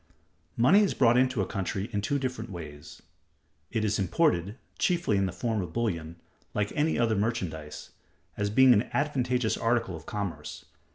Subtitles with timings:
[0.57, 3.03] Money is brought into a country in two different ways.
[3.69, 6.15] It is imported (chiefly in the form of bullion)
[6.55, 7.91] like any other merchandise,
[8.35, 10.65] as being an advantageous article of commerce.